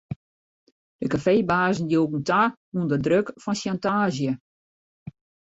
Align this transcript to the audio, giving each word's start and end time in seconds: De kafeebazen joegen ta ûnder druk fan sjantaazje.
De 1.01 1.07
kafeebazen 1.11 1.87
joegen 1.93 2.21
ta 2.29 2.41
ûnder 2.79 2.99
druk 3.05 3.27
fan 3.43 3.57
sjantaazje. 3.61 4.31